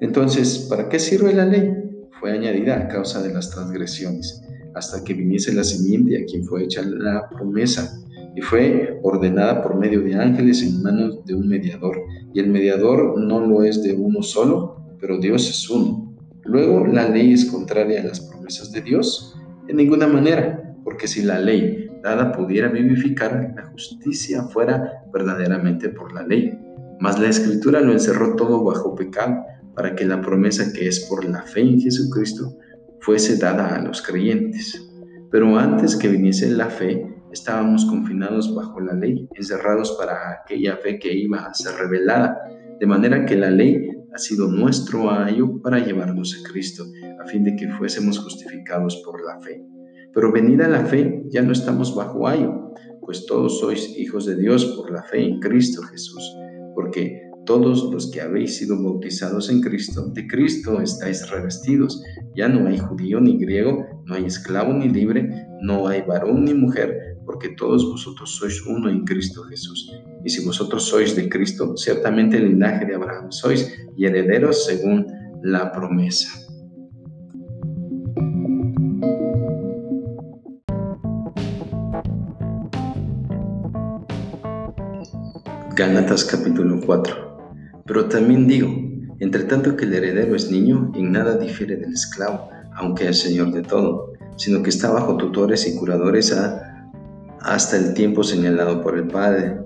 Entonces, 0.00 0.66
¿para 0.68 0.88
qué 0.88 0.98
sirve 0.98 1.32
la 1.32 1.46
ley? 1.46 1.72
Fue 2.18 2.32
añadida 2.32 2.76
a 2.76 2.88
causa 2.88 3.22
de 3.22 3.32
las 3.32 3.50
transgresiones 3.50 4.42
hasta 4.74 5.02
que 5.04 5.14
viniese 5.14 5.52
la 5.52 5.64
simiente 5.64 6.22
a 6.22 6.24
quien 6.24 6.44
fue 6.44 6.64
hecha 6.64 6.82
la 6.82 7.28
promesa, 7.28 8.00
y 8.36 8.40
fue 8.42 9.00
ordenada 9.02 9.62
por 9.62 9.76
medio 9.76 10.00
de 10.02 10.14
ángeles 10.14 10.62
en 10.62 10.82
manos 10.82 11.24
de 11.24 11.34
un 11.34 11.48
mediador, 11.48 12.00
y 12.32 12.40
el 12.40 12.48
mediador 12.48 13.18
no 13.18 13.40
lo 13.40 13.64
es 13.64 13.82
de 13.82 13.94
uno 13.94 14.22
solo, 14.22 14.76
pero 15.00 15.18
Dios 15.18 15.48
es 15.48 15.68
uno. 15.68 16.14
Luego, 16.44 16.86
¿la 16.86 17.08
ley 17.08 17.32
es 17.32 17.44
contraria 17.46 18.00
a 18.00 18.04
las 18.04 18.20
promesas 18.20 18.72
de 18.72 18.82
Dios? 18.82 19.36
En 19.68 19.76
ninguna 19.76 20.06
manera, 20.06 20.74
porque 20.84 21.06
si 21.06 21.22
la 21.22 21.38
ley 21.38 21.88
dada 22.02 22.32
pudiera 22.32 22.68
vivificar, 22.68 23.52
la 23.56 23.66
justicia 23.66 24.44
fuera 24.44 25.04
verdaderamente 25.12 25.88
por 25.90 26.12
la 26.12 26.22
ley. 26.22 26.58
Mas 26.98 27.18
la 27.18 27.28
escritura 27.28 27.80
lo 27.80 27.92
encerró 27.92 28.36
todo 28.36 28.64
bajo 28.64 28.94
pecado, 28.94 29.44
para 29.74 29.94
que 29.94 30.04
la 30.04 30.20
promesa 30.20 30.72
que 30.72 30.88
es 30.88 31.00
por 31.00 31.24
la 31.24 31.42
fe 31.42 31.60
en 31.60 31.80
Jesucristo 31.80 32.56
fuese 33.00 33.36
dada 33.36 33.76
a 33.76 33.82
los 33.82 34.02
creyentes. 34.02 34.86
Pero 35.30 35.58
antes 35.58 35.96
que 35.96 36.08
viniese 36.08 36.50
la 36.50 36.70
fe, 36.70 37.06
estábamos 37.32 37.84
confinados 37.86 38.54
bajo 38.54 38.80
la 38.80 38.94
ley, 38.94 39.28
encerrados 39.34 39.92
para 39.92 40.32
aquella 40.32 40.76
fe 40.76 40.98
que 40.98 41.12
iba 41.12 41.46
a 41.46 41.54
ser 41.54 41.74
revelada, 41.74 42.38
de 42.78 42.86
manera 42.86 43.24
que 43.24 43.36
la 43.36 43.50
ley 43.50 43.88
ha 44.12 44.18
sido 44.18 44.48
nuestro 44.48 45.10
ayo 45.10 45.60
para 45.62 45.78
llevarnos 45.78 46.36
a 46.40 46.48
Cristo, 46.50 46.84
a 47.20 47.26
fin 47.26 47.44
de 47.44 47.54
que 47.54 47.68
fuésemos 47.68 48.18
justificados 48.18 49.02
por 49.04 49.24
la 49.24 49.40
fe. 49.40 49.64
Pero 50.12 50.32
venida 50.32 50.66
la 50.66 50.84
fe, 50.84 51.22
ya 51.28 51.42
no 51.42 51.52
estamos 51.52 51.94
bajo 51.94 52.26
ayo, 52.26 52.72
pues 53.00 53.26
todos 53.26 53.60
sois 53.60 53.96
hijos 53.96 54.26
de 54.26 54.36
Dios 54.36 54.64
por 54.76 54.90
la 54.90 55.04
fe 55.04 55.24
en 55.24 55.38
Cristo 55.38 55.82
Jesús, 55.82 56.36
porque 56.74 57.29
todos 57.46 57.90
los 57.92 58.10
que 58.10 58.20
habéis 58.20 58.56
sido 58.56 58.82
bautizados 58.82 59.50
en 59.50 59.60
Cristo, 59.60 60.06
de 60.12 60.26
Cristo 60.26 60.80
estáis 60.80 61.28
revestidos. 61.30 62.02
Ya 62.34 62.48
no 62.48 62.68
hay 62.68 62.78
judío 62.78 63.20
ni 63.20 63.38
griego, 63.38 63.86
no 64.06 64.14
hay 64.14 64.24
esclavo 64.24 64.72
ni 64.72 64.88
libre, 64.88 65.28
no 65.62 65.88
hay 65.88 66.02
varón 66.02 66.44
ni 66.44 66.54
mujer, 66.54 67.16
porque 67.24 67.50
todos 67.56 67.84
vosotros 67.84 68.36
sois 68.36 68.64
uno 68.66 68.88
en 68.88 69.04
Cristo 69.04 69.42
Jesús. 69.44 69.90
Y 70.24 70.30
si 70.30 70.44
vosotros 70.44 70.84
sois 70.84 71.16
de 71.16 71.28
Cristo, 71.28 71.76
ciertamente 71.76 72.36
el 72.36 72.50
linaje 72.50 72.84
de 72.86 72.94
Abraham 72.94 73.30
sois 73.30 73.74
y 73.96 74.06
herederos 74.06 74.66
según 74.66 75.06
la 75.42 75.72
promesa. 75.72 76.28
Gálatas 85.74 86.24
capítulo 86.24 86.78
4 86.84 87.29
pero 87.90 88.04
también 88.04 88.46
digo, 88.46 88.72
entre 89.18 89.42
tanto 89.42 89.74
que 89.74 89.84
el 89.84 89.92
heredero 89.92 90.36
es 90.36 90.48
niño, 90.48 90.92
en 90.94 91.10
nada 91.10 91.36
difiere 91.36 91.74
del 91.76 91.92
esclavo, 91.92 92.48
aunque 92.76 93.08
es 93.08 93.18
señor 93.18 93.50
de 93.50 93.62
todo, 93.62 94.12
sino 94.36 94.62
que 94.62 94.70
está 94.70 94.92
bajo 94.92 95.16
tutores 95.16 95.66
y 95.66 95.74
curadores 95.74 96.32
hasta 97.40 97.76
el 97.76 97.92
tiempo 97.94 98.22
señalado 98.22 98.80
por 98.80 98.96
el 98.96 99.08
Padre. 99.08 99.56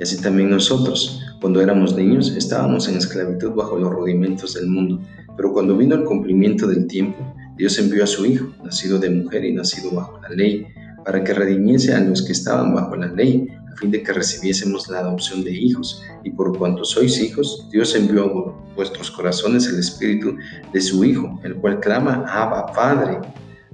Y 0.00 0.02
así 0.02 0.20
también 0.20 0.50
nosotros, 0.50 1.24
cuando 1.40 1.60
éramos 1.60 1.94
niños, 1.96 2.34
estábamos 2.36 2.88
en 2.88 2.96
esclavitud 2.96 3.52
bajo 3.52 3.78
los 3.78 3.92
rudimentos 3.92 4.54
del 4.54 4.66
mundo, 4.66 5.00
pero 5.36 5.52
cuando 5.52 5.76
vino 5.76 5.94
el 5.94 6.02
cumplimiento 6.02 6.66
del 6.66 6.88
tiempo, 6.88 7.32
Dios 7.56 7.78
envió 7.78 8.02
a 8.02 8.08
su 8.08 8.26
Hijo, 8.26 8.48
nacido 8.64 8.98
de 8.98 9.08
mujer 9.08 9.44
y 9.44 9.52
nacido 9.52 9.92
bajo 9.92 10.20
la 10.20 10.30
ley, 10.30 10.66
para 11.04 11.22
que 11.22 11.32
redimiese 11.32 11.94
a 11.94 12.00
los 12.00 12.22
que 12.22 12.32
estaban 12.32 12.74
bajo 12.74 12.96
la 12.96 13.06
ley, 13.06 13.46
a 13.72 13.76
fin 13.76 13.90
de 13.90 14.02
que 14.02 14.12
recibiésemos 14.12 14.88
la 14.88 15.00
adopción 15.00 15.42
de 15.44 15.52
hijos. 15.52 16.02
Y 16.24 16.30
por 16.30 16.56
cuanto 16.56 16.84
sois 16.84 17.20
hijos, 17.20 17.68
Dios 17.70 17.94
envió 17.94 18.24
a 18.24 18.74
vuestros 18.74 19.10
corazones 19.10 19.66
el 19.66 19.78
Espíritu 19.78 20.36
de 20.72 20.80
su 20.80 21.04
Hijo, 21.04 21.40
el 21.42 21.56
cual 21.56 21.80
clama, 21.80 22.24
Abba, 22.28 22.66
Padre. 22.72 23.18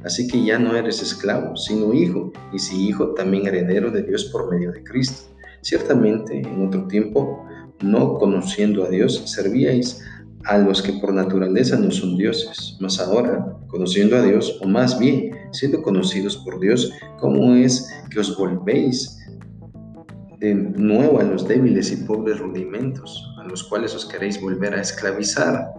Así 0.05 0.29
que 0.29 0.45
ya 0.45 0.59
no 0.59 0.77
eres 0.77 1.03
esclavo, 1.03 1.57
sino 1.57 1.93
hijo, 1.93 2.33
y 2.53 2.59
si 2.59 2.89
hijo, 2.89 3.15
también 3.15 3.47
heredero 3.47 3.91
de 3.91 4.05
Dios 4.05 4.27
por 4.27 4.51
medio 4.51 4.71
de 4.71 4.85
Cristo. 4.85 5.29
Ciertamente, 5.61 6.39
en 6.39 6.67
otro 6.67 6.87
tiempo, 6.87 7.45
no 7.81 8.15
conociendo 8.15 8.85
a 8.85 8.89
Dios, 8.89 9.23
servíais 9.27 10.05
a 10.45 10.57
los 10.59 10.83
que 10.83 10.93
por 10.95 11.13
naturaleza 11.13 11.77
no 11.77 11.91
son 11.91 12.17
dioses, 12.17 12.77
mas 12.81 13.01
ahora, 13.01 13.57
conociendo 13.67 14.17
a 14.17 14.23
Dios, 14.23 14.59
o 14.63 14.69
más 14.69 14.99
bien, 14.99 15.33
siendo 15.53 15.83
conocidos 15.83 16.37
por 16.39 16.61
Dios, 16.61 16.93
¿cómo 17.19 17.55
es 17.55 17.91
que 18.11 18.21
os 18.21 18.37
volvéis 18.37 19.19
de 20.39 20.55
nuevo 20.55 21.21
a 21.21 21.25
los 21.25 21.49
débiles 21.49 21.91
y 21.91 21.97
pobres 21.97 22.39
rudimentos, 22.39 23.35
a 23.39 23.45
los 23.45 23.65
cuales 23.65 23.95
os 23.95 24.07
queréis 24.07 24.41
volver 24.41 24.75
a 24.75 24.81
esclavizar? 24.81 25.73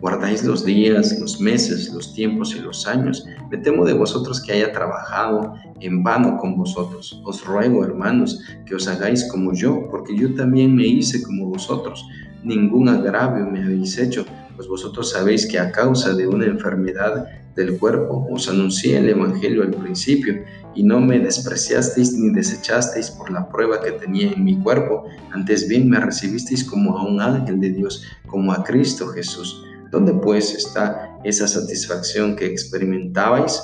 Guardáis 0.00 0.44
los 0.44 0.64
días, 0.64 1.18
los 1.20 1.40
meses, 1.40 1.92
los 1.92 2.12
tiempos 2.12 2.54
y 2.56 2.58
los 2.58 2.86
años. 2.88 3.24
Me 3.50 3.58
temo 3.58 3.84
de 3.84 3.92
vosotros 3.92 4.42
que 4.42 4.52
haya 4.52 4.72
trabajado 4.72 5.54
en 5.80 6.02
vano 6.02 6.36
con 6.38 6.56
vosotros. 6.56 7.22
Os 7.24 7.44
ruego, 7.44 7.84
hermanos, 7.84 8.40
que 8.66 8.74
os 8.74 8.88
hagáis 8.88 9.24
como 9.30 9.54
yo, 9.54 9.88
porque 9.90 10.16
yo 10.16 10.34
también 10.34 10.74
me 10.74 10.86
hice 10.86 11.22
como 11.22 11.46
vosotros. 11.46 12.04
Ningún 12.42 12.88
agravio 12.88 13.46
me 13.46 13.62
habéis 13.62 13.96
hecho, 13.96 14.26
pues 14.56 14.66
vosotros 14.66 15.12
sabéis 15.12 15.46
que 15.46 15.60
a 15.60 15.70
causa 15.70 16.12
de 16.14 16.26
una 16.26 16.46
enfermedad 16.46 17.28
del 17.54 17.78
cuerpo 17.78 18.26
os 18.30 18.48
anuncié 18.48 18.98
el 18.98 19.08
Evangelio 19.08 19.62
al 19.62 19.70
principio, 19.70 20.42
y 20.74 20.82
no 20.82 21.00
me 21.00 21.18
despreciasteis 21.18 22.14
ni 22.14 22.30
desechasteis 22.30 23.10
por 23.10 23.30
la 23.30 23.48
prueba 23.48 23.80
que 23.80 23.92
tenía 23.92 24.32
en 24.32 24.44
mi 24.44 24.58
cuerpo, 24.58 25.04
antes 25.32 25.68
bien 25.68 25.88
me 25.88 26.00
recibisteis 26.00 26.64
como 26.64 26.96
a 26.96 27.06
un 27.06 27.20
ángel 27.20 27.60
de 27.60 27.70
Dios, 27.70 28.04
como 28.26 28.52
a 28.52 28.64
Cristo 28.64 29.08
Jesús. 29.08 29.64
¿Dónde 29.90 30.14
pues 30.14 30.54
está 30.54 31.18
esa 31.22 31.46
satisfacción 31.46 32.34
que 32.34 32.46
experimentabais? 32.46 33.60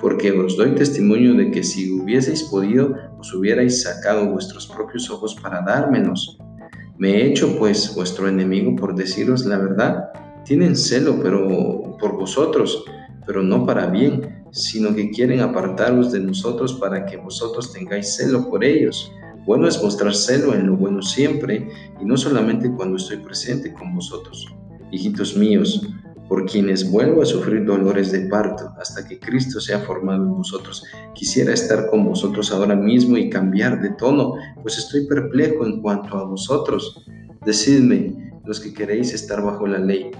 Porque 0.00 0.32
os 0.32 0.56
doy 0.56 0.74
testimonio 0.74 1.34
de 1.34 1.50
que 1.50 1.62
si 1.62 1.92
hubieseis 1.92 2.42
podido, 2.44 2.94
os 3.18 3.32
hubierais 3.32 3.82
sacado 3.82 4.28
vuestros 4.28 4.66
propios 4.66 5.08
ojos 5.10 5.36
para 5.36 5.62
dármelos. 5.62 6.38
Me 6.98 7.12
he 7.12 7.26
hecho 7.26 7.56
pues 7.58 7.94
vuestro 7.94 8.28
enemigo 8.28 8.74
por 8.74 8.94
deciros 8.96 9.44
la 9.46 9.58
verdad. 9.58 10.10
Tienen 10.44 10.76
celo 10.76 11.20
pero 11.22 11.96
por 11.98 12.16
vosotros, 12.16 12.84
pero 13.28 13.42
no 13.42 13.66
para 13.66 13.88
bien, 13.88 14.42
sino 14.52 14.94
que 14.94 15.10
quieren 15.10 15.40
apartaros 15.40 16.12
de 16.12 16.20
nosotros 16.20 16.72
para 16.72 17.04
que 17.04 17.18
vosotros 17.18 17.74
tengáis 17.74 18.16
celo 18.16 18.48
por 18.48 18.64
ellos. 18.64 19.12
Bueno 19.44 19.68
es 19.68 19.82
mostrar 19.82 20.14
celo 20.14 20.54
en 20.54 20.66
lo 20.66 20.76
bueno 20.78 21.02
siempre, 21.02 21.68
y 22.00 22.06
no 22.06 22.16
solamente 22.16 22.72
cuando 22.72 22.96
estoy 22.96 23.18
presente 23.18 23.74
con 23.74 23.94
vosotros 23.94 24.48
hijitos 24.90 25.36
míos, 25.36 25.86
por 26.26 26.46
quienes 26.46 26.90
vuelvo 26.90 27.20
a 27.20 27.26
sufrir 27.26 27.66
dolores 27.66 28.12
de 28.12 28.20
parto 28.28 28.72
hasta 28.80 29.06
que 29.06 29.20
Cristo 29.20 29.60
sea 29.60 29.80
formado 29.80 30.24
en 30.24 30.32
vosotros. 30.32 30.82
Quisiera 31.14 31.52
estar 31.52 31.90
con 31.90 32.06
vosotros 32.06 32.50
ahora 32.50 32.76
mismo 32.76 33.18
y 33.18 33.28
cambiar 33.28 33.82
de 33.82 33.90
tono, 33.90 34.36
pues 34.62 34.78
estoy 34.78 35.06
perplejo 35.06 35.66
en 35.66 35.82
cuanto 35.82 36.16
a 36.16 36.24
vosotros. 36.24 37.04
Decidme, 37.44 38.32
los 38.46 38.58
que 38.58 38.72
queréis 38.72 39.12
estar 39.12 39.42
bajo 39.42 39.66
la 39.66 39.80
ley, 39.80 40.12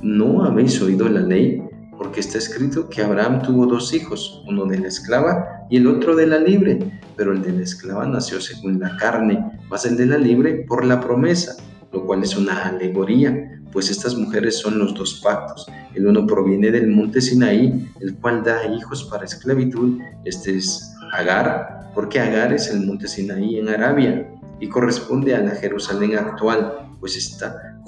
¿no 0.00 0.44
habéis 0.44 0.80
oído 0.80 1.08
la 1.08 1.22
ley? 1.22 1.60
Porque 1.98 2.20
está 2.20 2.38
escrito 2.38 2.88
que 2.88 3.02
Abraham 3.02 3.42
tuvo 3.42 3.66
dos 3.66 3.92
hijos, 3.94 4.42
uno 4.46 4.66
de 4.66 4.78
la 4.78 4.88
esclava 4.88 5.66
y 5.70 5.78
el 5.78 5.86
otro 5.86 6.14
de 6.14 6.26
la 6.26 6.38
libre, 6.38 7.00
pero 7.16 7.32
el 7.32 7.42
de 7.42 7.52
la 7.52 7.62
esclava 7.62 8.06
nació 8.06 8.40
según 8.40 8.78
la 8.80 8.96
carne, 8.96 9.60
más 9.70 9.86
el 9.86 9.96
de 9.96 10.06
la 10.06 10.18
libre 10.18 10.64
por 10.68 10.84
la 10.84 11.00
promesa, 11.00 11.56
lo 11.92 12.04
cual 12.04 12.22
es 12.22 12.36
una 12.36 12.66
alegoría 12.66 13.56
pues 13.76 13.90
estas 13.90 14.16
mujeres 14.16 14.56
son 14.58 14.78
los 14.78 14.94
dos 14.94 15.20
pactos. 15.22 15.66
El 15.94 16.06
uno 16.06 16.26
proviene 16.26 16.70
del 16.70 16.86
monte 16.88 17.20
Sinaí, 17.20 17.92
el 18.00 18.14
cual 18.16 18.42
da 18.42 18.64
hijos 18.74 19.04
para 19.04 19.26
esclavitud. 19.26 20.00
Este 20.24 20.56
es 20.56 20.94
Agar, 21.12 21.90
porque 21.94 22.18
Agar 22.18 22.54
es 22.54 22.70
el 22.70 22.86
monte 22.86 23.06
Sinaí 23.06 23.58
en 23.58 23.68
Arabia 23.68 24.32
y 24.60 24.68
corresponde 24.70 25.34
a 25.34 25.40
la 25.40 25.50
Jerusalén 25.50 26.16
actual, 26.16 26.88
pues 27.00 27.18
está 27.18 27.75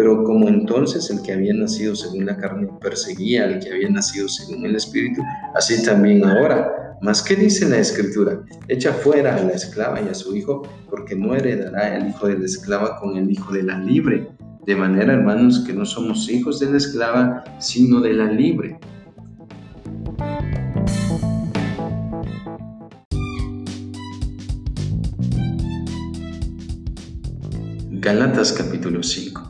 pero 0.00 0.24
como 0.24 0.48
entonces 0.48 1.10
el 1.10 1.20
que 1.20 1.34
había 1.34 1.52
nacido 1.52 1.94
según 1.94 2.24
la 2.24 2.34
carne 2.38 2.66
perseguía 2.80 3.44
al 3.44 3.60
que 3.60 3.70
había 3.70 3.90
nacido 3.90 4.30
según 4.30 4.64
el 4.64 4.74
Espíritu, 4.74 5.20
así 5.54 5.84
también 5.84 6.24
ahora 6.24 6.96
mas, 7.02 7.22
¿qué 7.22 7.36
dice 7.36 7.68
la 7.68 7.76
escritura? 7.78 8.42
Echa 8.66 8.94
fuera 8.94 9.36
a 9.36 9.42
la 9.42 9.52
esclava 9.52 10.00
y 10.00 10.08
a 10.08 10.14
su 10.14 10.34
hijo, 10.34 10.62
porque 10.88 11.14
no 11.14 11.34
heredará 11.34 11.96
el 11.98 12.08
hijo 12.08 12.28
de 12.28 12.38
la 12.38 12.46
esclava 12.46 12.98
con 12.98 13.16
el 13.18 13.30
hijo 13.30 13.52
de 13.52 13.62
la 13.62 13.78
libre. 13.78 14.28
De 14.66 14.74
manera, 14.74 15.12
hermanos, 15.12 15.64
que 15.66 15.74
no 15.74 15.84
somos 15.84 16.30
hijos 16.30 16.60
de 16.60 16.70
la 16.70 16.78
esclava, 16.78 17.44
sino 17.58 18.00
de 18.00 18.14
la 18.14 18.30
libre. 18.30 18.78
Galatas 27.90 28.52
capítulo 28.52 29.02
5. 29.02 29.49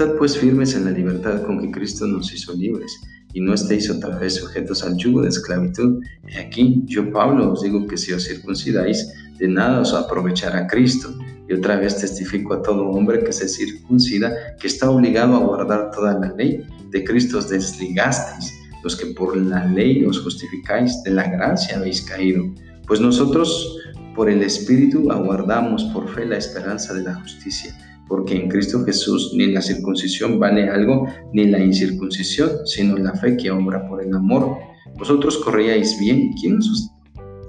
Estad 0.00 0.16
pues 0.16 0.38
firmes 0.38 0.74
en 0.74 0.86
la 0.86 0.92
libertad 0.92 1.42
con 1.42 1.60
que 1.60 1.70
Cristo 1.70 2.06
nos 2.06 2.32
hizo 2.32 2.54
libres 2.54 2.90
y 3.34 3.40
no 3.42 3.52
estéis 3.52 3.90
otra 3.90 4.16
vez 4.16 4.36
sujetos 4.36 4.82
al 4.82 4.96
yugo 4.96 5.20
de 5.20 5.28
esclavitud. 5.28 6.02
Y 6.26 6.38
aquí 6.38 6.82
yo, 6.86 7.12
Pablo, 7.12 7.52
os 7.52 7.60
digo 7.60 7.86
que 7.86 7.98
si 7.98 8.14
os 8.14 8.24
circuncidáis, 8.24 9.12
de 9.38 9.46
nada 9.46 9.82
os 9.82 9.92
aprovechará 9.92 10.66
Cristo. 10.68 11.14
Y 11.50 11.52
otra 11.52 11.76
vez 11.76 11.98
testifico 11.98 12.54
a 12.54 12.62
todo 12.62 12.88
hombre 12.88 13.22
que 13.22 13.30
se 13.30 13.46
circuncida 13.46 14.32
que 14.58 14.68
está 14.68 14.88
obligado 14.88 15.36
a 15.36 15.40
guardar 15.40 15.90
toda 15.90 16.18
la 16.18 16.32
ley. 16.32 16.64
De 16.88 17.04
Cristo 17.04 17.36
os 17.36 17.50
desligasteis, 17.50 18.54
los 18.82 18.96
que 18.96 19.04
por 19.08 19.36
la 19.36 19.66
ley 19.66 20.02
os 20.06 20.18
justificáis, 20.18 21.02
de 21.02 21.10
la 21.10 21.28
gracia 21.28 21.76
habéis 21.76 22.00
caído. 22.00 22.46
Pues 22.86 23.02
nosotros 23.02 23.76
por 24.16 24.30
el 24.30 24.42
Espíritu 24.42 25.12
aguardamos 25.12 25.84
por 25.92 26.08
fe 26.08 26.24
la 26.24 26.38
esperanza 26.38 26.94
de 26.94 27.02
la 27.02 27.16
justicia 27.16 27.76
porque 28.10 28.34
en 28.34 28.48
Cristo 28.48 28.84
Jesús 28.84 29.32
ni 29.36 29.46
la 29.46 29.62
circuncisión 29.62 30.40
vale 30.40 30.68
algo, 30.68 31.06
ni 31.32 31.44
la 31.44 31.60
incircuncisión, 31.60 32.66
sino 32.66 32.98
la 32.98 33.14
fe 33.14 33.36
que 33.36 33.52
obra 33.52 33.88
por 33.88 34.02
el 34.02 34.12
amor. 34.12 34.58
Vosotros 34.98 35.38
corríais 35.38 35.96
bien, 36.00 36.32
¿quién 36.32 36.58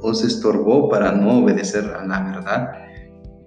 os, 0.03 0.23
estorbó 0.23 0.87
para 0.87 1.13
no 1.13 1.39
obedecer 1.39 1.85
a 1.85 2.05
la 2.05 2.21
verdad? 2.21 2.69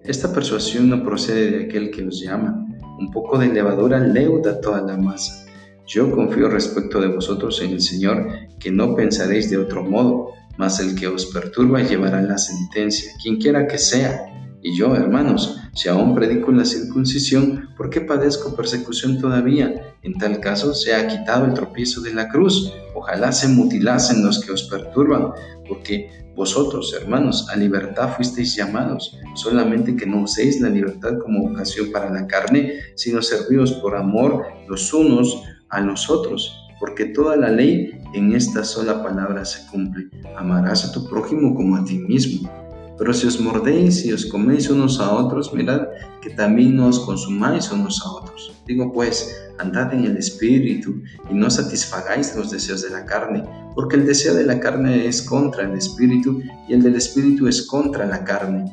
Esta 0.03 0.33
persuasión 0.33 0.91
no 0.91 1.05
procede 1.05 1.53
de 1.53 1.65
aquel 1.67 1.93
que 1.93 2.03
os 2.03 2.21
llama. 2.21 2.67
Un 2.99 3.13
poco 3.13 3.39
de 3.39 3.47
levadura 3.47 4.01
leuda 4.01 4.61
toda 4.61 4.83
la 4.83 4.97
masa. 4.97 5.47
Yo 5.87 6.11
confío 6.11 6.49
respecto 6.49 7.01
de 7.01 7.15
vosotros 7.15 7.63
en 7.63 7.75
el 7.75 7.81
Señor, 7.81 8.27
que 8.59 8.73
no 8.73 8.97
pensaréis 8.97 9.51
de 9.51 9.59
otro 9.59 9.85
modo, 9.85 10.31
mas 10.59 10.81
el 10.81 10.97
que 10.97 11.07
os 11.07 11.27
perturba 11.27 11.81
llevará 11.81 12.21
la 12.23 12.39
sentencia, 12.39 13.13
quien 13.23 13.37
quiera 13.37 13.69
que 13.69 13.79
sea. 13.79 14.35
Y 14.67 14.75
yo, 14.75 14.97
hermanos, 14.97 15.61
si 15.75 15.91
aún 15.91 16.15
predico 16.15 16.51
la 16.51 16.65
circuncisión, 16.65 17.69
¿por 17.77 17.91
qué 17.91 18.01
padezco 18.01 18.57
persecución 18.57 19.21
todavía? 19.21 19.95
En 20.01 20.15
tal 20.15 20.41
caso, 20.41 20.73
se 20.73 20.95
ha 20.95 21.07
quitado 21.07 21.45
el 21.45 21.53
tropiezo 21.53 22.01
de 22.01 22.15
la 22.15 22.31
cruz. 22.31 22.73
Ojalá 22.95 23.31
se 23.33 23.47
mutilasen 23.49 24.25
los 24.25 24.43
que 24.43 24.53
os 24.53 24.63
perturban, 24.63 25.33
porque 25.69 26.09
vosotros, 26.35 26.97
hermanos, 26.99 27.47
a 27.51 27.57
libertad 27.57 28.17
fuisteis 28.17 28.57
llamados, 28.57 29.19
solamente 29.35 29.95
que 29.97 30.07
no 30.07 30.23
uséis 30.23 30.59
la 30.63 30.71
libertad 30.71 31.19
como 31.23 31.51
ocasión 31.51 31.93
para 31.93 32.11
la 32.11 32.27
carne, 32.27 32.73
sino 32.95 33.21
servíos 33.21 33.71
por 33.71 33.95
amor 33.95 34.47
los 34.67 34.95
unos 34.95 35.43
a 35.69 35.83
los 35.83 36.09
otros. 36.09 36.59
Porque 36.81 37.05
toda 37.05 37.37
la 37.37 37.51
ley 37.51 38.01
en 38.15 38.35
esta 38.35 38.65
sola 38.65 39.03
palabra 39.03 39.45
se 39.45 39.67
cumple. 39.71 40.09
Amarás 40.39 40.87
a 40.87 40.93
tu 40.93 41.07
prójimo 41.07 41.55
como 41.55 41.77
a 41.77 41.85
ti 41.85 41.99
mismo. 41.99 42.51
Pero 42.99 43.13
si 43.13 43.27
os 43.27 43.41
mordéis 43.41 44.05
y 44.05 44.13
os 44.13 44.27
coméis 44.27 44.71
unos 44.71 45.01
a 45.01 45.13
otros, 45.13 45.53
mirad 45.53 45.89
que 46.23 46.31
también 46.31 46.77
no 46.77 46.89
os 46.89 47.01
consumáis 47.01 47.71
unos 47.71 48.01
a 48.05 48.11
otros. 48.11 48.53
Digo 48.67 48.93
pues, 48.93 49.37
andad 49.59 49.93
en 49.93 50.05
el 50.05 50.17
Espíritu 50.17 51.03
y 51.31 51.35
no 51.35 51.51
satisfagáis 51.51 52.35
los 52.37 52.51
deseos 52.51 52.83
de 52.83 52.91
la 52.91 53.05
carne, 53.05 53.45
porque 53.75 53.97
el 53.97 54.07
deseo 54.07 54.35
de 54.35 54.45
la 54.45 54.61
carne 54.61 55.07
es 55.07 55.23
contra 55.23 55.65
el 55.65 55.77
Espíritu 55.77 56.41
y 56.69 56.75
el 56.75 56.83
del 56.83 56.95
Espíritu 56.95 57.49
es 57.49 57.67
contra 57.67 58.07
la 58.07 58.25
carne. 58.25 58.65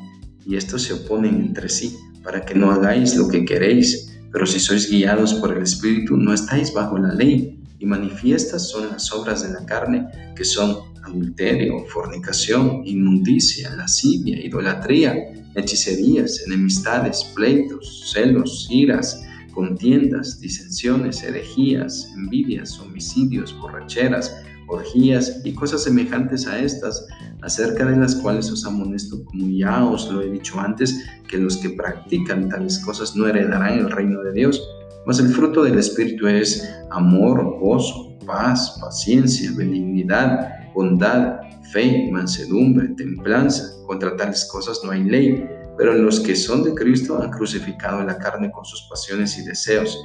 Y 0.46 0.56
estos 0.56 0.82
se 0.82 0.94
oponen 0.94 1.36
entre 1.36 1.68
sí, 1.68 1.96
para 2.22 2.44
que 2.44 2.54
no 2.54 2.70
hagáis 2.70 3.16
lo 3.16 3.28
que 3.28 3.44
queréis. 3.44 4.08
Pero 4.32 4.46
si 4.46 4.58
sois 4.60 4.88
guiados 4.88 5.34
por 5.34 5.56
el 5.56 5.62
Espíritu, 5.62 6.16
no 6.16 6.32
estáis 6.32 6.72
bajo 6.72 6.96
la 6.98 7.12
ley. 7.12 7.58
Y 7.78 7.86
manifiestas 7.86 8.68
son 8.70 8.88
las 8.90 9.12
obras 9.12 9.42
de 9.42 9.52
la 9.52 9.66
carne, 9.66 10.06
que 10.36 10.44
son 10.44 10.91
adulterio, 11.04 11.84
fornicación, 11.86 12.82
inmundicia, 12.84 13.74
lascivia, 13.76 14.44
idolatría, 14.44 15.16
hechicerías, 15.54 16.42
enemistades, 16.46 17.24
pleitos, 17.34 18.10
celos, 18.12 18.68
iras, 18.70 19.22
contiendas, 19.52 20.40
disensiones, 20.40 21.22
herejías, 21.22 22.10
envidias, 22.16 22.78
homicidios, 22.80 23.54
borracheras, 23.60 24.34
orgías 24.68 25.40
y 25.44 25.52
cosas 25.52 25.84
semejantes 25.84 26.46
a 26.46 26.58
estas, 26.58 27.06
acerca 27.42 27.84
de 27.84 27.96
las 27.96 28.14
cuales 28.16 28.50
os 28.50 28.64
amonesto, 28.64 29.24
como 29.24 29.48
ya 29.48 29.84
os 29.84 30.10
lo 30.10 30.22
he 30.22 30.30
dicho 30.30 30.58
antes, 30.58 31.04
que 31.28 31.38
los 31.38 31.58
que 31.58 31.70
practican 31.70 32.48
tales 32.48 32.78
cosas 32.78 33.14
no 33.14 33.26
heredarán 33.26 33.78
el 33.78 33.90
reino 33.90 34.22
de 34.22 34.32
Dios. 34.32 34.62
Mas 35.06 35.18
el 35.18 35.28
fruto 35.28 35.64
del 35.64 35.78
Espíritu 35.78 36.28
es 36.28 36.66
amor, 36.90 37.58
gozo, 37.58 38.16
paz, 38.24 38.78
paciencia, 38.80 39.50
benignidad, 39.56 40.61
bondad, 40.74 41.40
fe, 41.72 42.08
mansedumbre, 42.10 42.88
templanza. 42.88 43.64
Contra 43.86 44.16
tales 44.16 44.44
cosas 44.50 44.80
no 44.84 44.90
hay 44.90 45.04
ley, 45.04 45.46
pero 45.76 45.94
los 45.94 46.20
que 46.20 46.36
son 46.36 46.62
de 46.62 46.74
Cristo 46.74 47.20
han 47.22 47.30
crucificado 47.30 48.02
la 48.02 48.18
carne 48.18 48.50
con 48.50 48.64
sus 48.64 48.82
pasiones 48.88 49.38
y 49.38 49.44
deseos. 49.44 49.98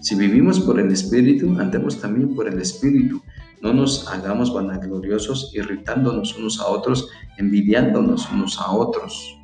Si 0.00 0.14
vivimos 0.14 0.60
por 0.60 0.80
el 0.80 0.90
Espíritu, 0.90 1.56
andemos 1.58 2.00
también 2.00 2.34
por 2.34 2.48
el 2.48 2.58
Espíritu. 2.58 3.22
No 3.60 3.74
nos 3.74 4.08
hagamos 4.08 4.52
vanagloriosos, 4.54 5.52
irritándonos 5.54 6.36
unos 6.38 6.58
a 6.60 6.66
otros, 6.66 7.08
envidiándonos 7.36 8.30
unos 8.32 8.58
a 8.58 8.70
otros. 8.70 9.39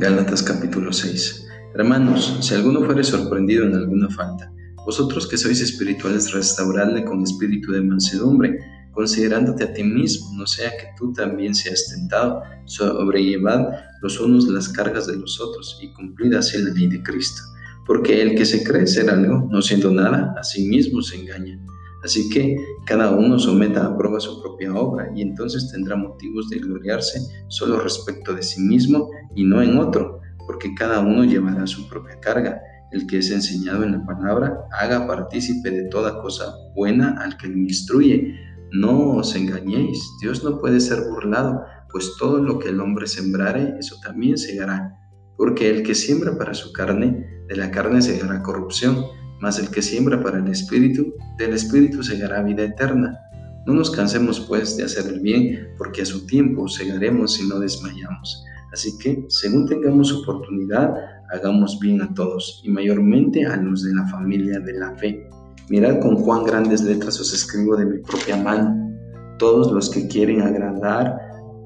Gálatas 0.00 0.42
capítulo 0.42 0.94
6. 0.94 1.46
Hermanos, 1.74 2.38
si 2.40 2.54
alguno 2.54 2.82
fuere 2.82 3.04
sorprendido 3.04 3.66
en 3.66 3.74
alguna 3.74 4.08
falta, 4.08 4.50
vosotros 4.86 5.28
que 5.28 5.36
sois 5.36 5.60
espirituales, 5.60 6.32
restauradle 6.32 7.04
con 7.04 7.22
espíritu 7.22 7.72
de 7.72 7.82
mansedumbre, 7.82 8.58
considerándote 8.92 9.64
a 9.64 9.74
ti 9.74 9.82
mismo, 9.82 10.32
no 10.38 10.46
sea 10.46 10.70
que 10.70 10.86
tú 10.98 11.12
también 11.12 11.54
seas 11.54 11.88
tentado. 11.90 12.42
Sobrellevad 12.64 13.74
los 14.00 14.18
unos 14.18 14.48
las 14.48 14.70
cargas 14.70 15.06
de 15.06 15.18
los 15.18 15.38
otros 15.38 15.78
y 15.82 15.92
cumplid 15.92 16.32
así 16.32 16.56
la 16.56 16.72
ley 16.72 16.88
de 16.88 17.02
Cristo. 17.02 17.42
Porque 17.86 18.22
el 18.22 18.34
que 18.36 18.46
se 18.46 18.64
cree 18.64 18.86
ser 18.86 19.10
algo, 19.10 19.50
no 19.50 19.60
siendo 19.60 19.90
nada, 19.90 20.34
a 20.34 20.42
sí 20.42 20.66
mismo 20.66 21.02
se 21.02 21.20
engaña. 21.20 21.60
Así 22.02 22.30
que 22.30 22.56
cada 22.86 23.10
uno 23.10 23.38
someta 23.38 23.86
a 23.86 23.96
prueba 23.96 24.20
su 24.20 24.40
propia 24.42 24.74
obra 24.74 25.10
y 25.14 25.22
entonces 25.22 25.70
tendrá 25.70 25.96
motivos 25.96 26.48
de 26.48 26.58
gloriarse 26.58 27.20
solo 27.48 27.78
respecto 27.80 28.34
de 28.34 28.42
sí 28.42 28.62
mismo 28.62 29.10
y 29.34 29.44
no 29.44 29.60
en 29.60 29.78
otro, 29.78 30.20
porque 30.46 30.74
cada 30.74 31.00
uno 31.00 31.24
llevará 31.24 31.66
su 31.66 31.88
propia 31.88 32.18
carga. 32.20 32.60
El 32.90 33.06
que 33.06 33.18
es 33.18 33.30
enseñado 33.30 33.84
en 33.84 33.92
la 33.92 34.04
palabra, 34.04 34.64
haga 34.72 35.06
partícipe 35.06 35.70
de 35.70 35.84
toda 35.84 36.20
cosa 36.20 36.52
buena 36.74 37.20
al 37.20 37.36
que 37.36 37.46
lo 37.46 37.56
instruye. 37.56 38.34
No 38.72 39.16
os 39.16 39.36
engañéis, 39.36 40.02
Dios 40.20 40.42
no 40.42 40.58
puede 40.58 40.80
ser 40.80 41.02
burlado, 41.08 41.62
pues 41.92 42.14
todo 42.18 42.42
lo 42.42 42.58
que 42.58 42.70
el 42.70 42.80
hombre 42.80 43.06
sembrare, 43.06 43.74
eso 43.78 43.96
también 44.02 44.38
segará. 44.38 44.96
Porque 45.36 45.70
el 45.70 45.82
que 45.82 45.94
siembra 45.94 46.36
para 46.36 46.54
su 46.54 46.72
carne, 46.72 47.44
de 47.48 47.56
la 47.56 47.70
carne 47.70 48.02
segará 48.02 48.42
corrupción 48.42 49.04
mas 49.40 49.58
el 49.58 49.70
que 49.70 49.82
siembra 49.82 50.22
para 50.22 50.38
el 50.38 50.48
Espíritu, 50.48 51.14
del 51.38 51.54
Espíritu 51.54 52.02
segará 52.02 52.42
vida 52.42 52.64
eterna. 52.64 53.18
No 53.66 53.74
nos 53.74 53.90
cansemos 53.90 54.40
pues 54.40 54.76
de 54.76 54.84
hacer 54.84 55.06
el 55.12 55.20
bien, 55.20 55.68
porque 55.78 56.02
a 56.02 56.06
su 56.06 56.26
tiempo 56.26 56.68
segaremos 56.68 57.34
si 57.34 57.48
no 57.48 57.58
desmayamos. 57.58 58.44
Así 58.72 58.96
que, 58.98 59.24
según 59.28 59.66
tengamos 59.66 60.12
oportunidad, 60.12 60.94
hagamos 61.32 61.78
bien 61.80 62.02
a 62.02 62.14
todos, 62.14 62.62
y 62.64 62.70
mayormente 62.70 63.44
a 63.46 63.56
los 63.56 63.82
de 63.82 63.94
la 63.94 64.06
familia 64.08 64.60
de 64.60 64.72
la 64.74 64.94
fe. 64.96 65.28
Mirad 65.68 66.00
con 66.00 66.22
cuán 66.22 66.44
grandes 66.44 66.82
letras 66.82 67.20
os 67.20 67.32
escribo 67.32 67.76
de 67.76 67.86
mi 67.86 67.98
propia 67.98 68.36
mano. 68.36 68.92
Todos 69.38 69.72
los 69.72 69.88
que 69.88 70.08
quieren 70.08 70.42
agradar 70.42 71.16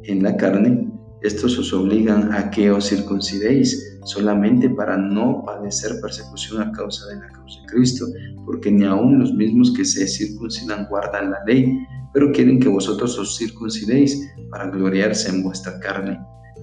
en 0.05 0.23
la 0.23 0.37
carne, 0.37 0.91
estos 1.23 1.59
os 1.59 1.73
obligan 1.73 2.33
a 2.33 2.51
que 2.51 2.71
os 2.71 2.89
circuncidéis 2.89 3.94
solamente 4.05 4.71
para 4.71 4.97
no 4.97 5.43
padecer 5.45 6.01
persecución 6.01 6.62
a 6.62 6.73
causa 6.73 7.07
de 7.09 7.17
la 7.17 7.29
cruz 7.29 7.61
de 7.61 7.67
Cristo, 7.67 8.07
porque 8.45 8.71
ni 8.71 8.85
aun 8.85 9.19
los 9.19 9.33
mismos 9.35 9.73
que 9.73 9.85
se 9.85 10.07
circuncidan 10.07 10.87
guardan 10.88 11.31
la 11.31 11.43
ley, 11.47 11.77
pero 12.12 12.31
quieren 12.31 12.61
que 12.61 12.69
vosotros 12.69 13.19
os 13.19 13.37
circuncidéis 13.37 14.31
para 14.51 14.71
gloriarse 14.71 15.31
en 15.31 15.43
vuestra 15.43 15.81
carne. 15.81 16.19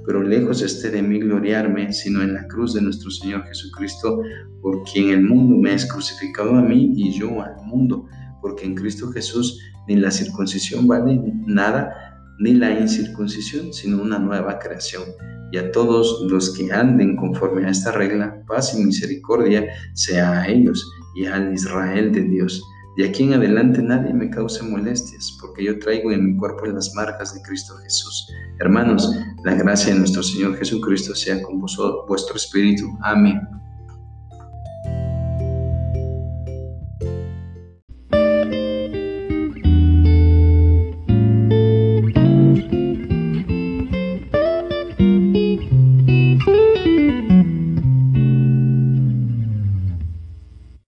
Pero 0.05 0.23
lejos 0.23 0.61
esté 0.61 0.89
de 0.89 1.01
mí 1.01 1.19
gloriarme, 1.19 1.91
sino 1.93 2.21
en 2.21 2.33
la 2.33 2.47
cruz 2.47 2.73
de 2.73 2.81
nuestro 2.81 3.11
Señor 3.11 3.43
Jesucristo, 3.45 4.21
por 4.61 4.83
quien 4.83 5.09
el 5.09 5.23
mundo 5.23 5.57
me 5.57 5.73
es 5.73 5.85
crucificado 5.85 6.55
a 6.55 6.61
mí 6.61 6.93
y 6.95 7.11
yo 7.11 7.41
al 7.41 7.55
mundo, 7.65 8.07
porque 8.41 8.65
en 8.65 8.75
Cristo 8.75 9.11
Jesús 9.11 9.59
ni 9.87 9.95
la 9.95 10.11
circuncisión 10.11 10.87
vale 10.87 11.21
nada, 11.45 12.10
ni 12.41 12.55
la 12.55 12.71
incircuncisión, 12.71 13.71
sino 13.71 14.01
una 14.01 14.17
nueva 14.17 14.57
creación. 14.57 15.03
Y 15.51 15.57
a 15.57 15.71
todos 15.71 16.25
los 16.29 16.57
que 16.57 16.71
anden 16.71 17.15
conforme 17.15 17.65
a 17.65 17.69
esta 17.69 17.91
regla, 17.91 18.43
paz 18.47 18.73
y 18.73 18.83
misericordia 18.83 19.67
sea 19.93 20.41
a 20.41 20.47
ellos 20.47 20.91
y 21.15 21.25
al 21.25 21.53
Israel 21.53 22.11
de 22.11 22.21
Dios. 22.21 22.63
De 22.97 23.05
aquí 23.07 23.23
en 23.23 23.33
adelante 23.33 23.81
nadie 23.81 24.13
me 24.13 24.29
cause 24.29 24.63
molestias, 24.63 25.37
porque 25.39 25.63
yo 25.63 25.77
traigo 25.79 26.11
en 26.11 26.25
mi 26.25 26.37
cuerpo 26.37 26.65
las 26.65 26.93
marcas 26.95 27.33
de 27.33 27.41
Cristo 27.43 27.75
Jesús. 27.83 28.27
Hermanos, 28.59 29.15
la 29.45 29.55
gracia 29.55 29.93
de 29.93 29.99
nuestro 29.99 30.23
Señor 30.23 30.57
Jesucristo 30.57 31.13
sea 31.13 31.41
con 31.43 31.59
vosotros, 31.59 32.05
vuestro 32.07 32.35
espíritu. 32.35 32.85
Amén. 33.01 33.39